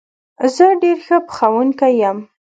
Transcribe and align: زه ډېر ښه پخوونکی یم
زه 0.55 0.65
ډېر 0.81 0.97
ښه 1.05 1.17
پخوونکی 1.27 1.93
یم 2.01 2.17